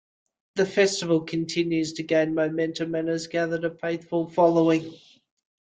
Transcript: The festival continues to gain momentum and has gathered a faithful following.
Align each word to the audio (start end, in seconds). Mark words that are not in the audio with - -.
The 0.55 0.65
festival 0.65 1.21
continues 1.21 1.93
to 1.93 2.01
gain 2.01 2.33
momentum 2.33 2.95
and 2.95 3.07
has 3.07 3.27
gathered 3.27 3.65
a 3.65 3.69
faithful 3.75 4.27
following. 4.31 4.95